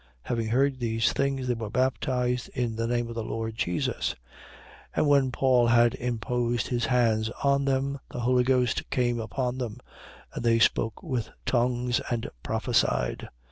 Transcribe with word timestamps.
19:5. 0.01 0.07
Having 0.23 0.47
heard 0.47 0.79
these 0.79 1.13
things, 1.13 1.47
they 1.47 1.53
were 1.53 1.69
baptized 1.69 2.49
in 2.55 2.75
the 2.75 2.87
name 2.87 3.07
of 3.07 3.13
the 3.13 3.23
Lord 3.23 3.53
Jesus. 3.55 4.15
19:6. 4.95 4.95
And 4.95 5.07
when 5.07 5.31
Paul 5.31 5.67
had 5.67 5.93
imposed 5.93 6.69
his 6.69 6.85
hands 6.85 7.29
on 7.43 7.65
them, 7.65 7.99
the 8.09 8.21
Holy 8.21 8.43
Ghost 8.43 8.89
came 8.89 9.19
upon 9.19 9.59
them: 9.59 9.77
and 10.33 10.43
they 10.43 10.57
spoke 10.57 11.03
with 11.03 11.29
tongues 11.45 12.01
and 12.09 12.27
prophesied. 12.41 13.29